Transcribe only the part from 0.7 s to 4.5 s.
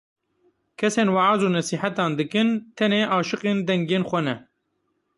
Kesên weaz û nesîhetan dikin, tenê aşiqên dengên xwe ne.